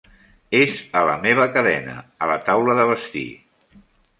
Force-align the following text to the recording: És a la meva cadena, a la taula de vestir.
És 0.59 0.77
a 1.01 1.03
la 1.09 1.17
meva 1.27 1.45
cadena, 1.57 1.95
a 2.27 2.31
la 2.33 2.41
taula 2.49 2.79
de 2.81 2.89
vestir. 2.93 3.27